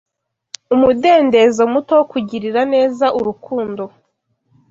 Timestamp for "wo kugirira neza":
1.99-3.05